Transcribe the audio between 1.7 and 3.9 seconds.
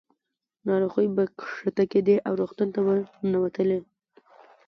کېدې او روغتون ته به ننوتلې.